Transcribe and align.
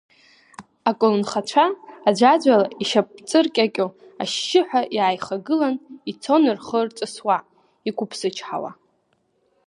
Аколнхацәа 0.89 1.65
аӡәаӡәала 2.07 2.67
ишьапҵыркьакьо, 2.81 3.87
ашьшьыҳәа 4.21 4.81
иааихагыланы 4.97 5.81
ицон 6.11 6.43
рхы 6.57 6.79
рҵысуа, 6.87 7.37
иқәыԥсычҳауа. 7.89 8.71